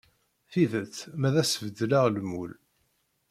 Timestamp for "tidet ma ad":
0.51-1.35